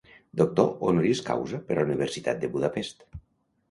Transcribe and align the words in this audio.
Doctor 0.39 0.65
honoris 0.87 1.23
causa 1.29 1.61
per 1.69 1.79
la 1.81 1.87
Universitat 1.91 2.45
de 2.45 2.55
Budapest. 2.59 3.11